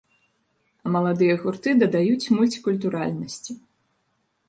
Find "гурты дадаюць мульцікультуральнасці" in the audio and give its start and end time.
1.43-3.51